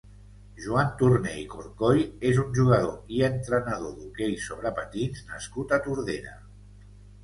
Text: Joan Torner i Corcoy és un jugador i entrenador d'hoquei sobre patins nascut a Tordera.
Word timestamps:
Joan 0.61 0.87
Torner 1.01 1.33
i 1.41 1.43
Corcoy 1.51 2.01
és 2.31 2.41
un 2.45 2.51
jugador 2.61 2.97
i 3.19 3.23
entrenador 3.31 3.95
d'hoquei 4.01 4.37
sobre 4.49 4.77
patins 4.83 5.27
nascut 5.33 5.75
a 5.81 5.85
Tordera. 5.89 6.39